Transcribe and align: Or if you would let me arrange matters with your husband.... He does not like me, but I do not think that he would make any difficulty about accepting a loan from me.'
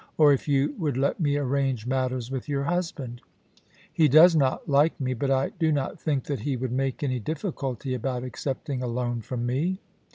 Or 0.17 0.33
if 0.33 0.47
you 0.47 0.73
would 0.79 0.97
let 0.97 1.19
me 1.19 1.37
arrange 1.37 1.85
matters 1.85 2.31
with 2.31 2.49
your 2.49 2.63
husband.... 2.63 3.21
He 3.93 4.07
does 4.07 4.35
not 4.35 4.67
like 4.67 4.99
me, 4.99 5.13
but 5.13 5.29
I 5.29 5.49
do 5.49 5.71
not 5.71 5.99
think 6.01 6.23
that 6.23 6.39
he 6.39 6.57
would 6.57 6.71
make 6.71 7.03
any 7.03 7.19
difficulty 7.19 7.93
about 7.93 8.23
accepting 8.23 8.81
a 8.81 8.87
loan 8.87 9.21
from 9.21 9.45
me.' 9.45 9.79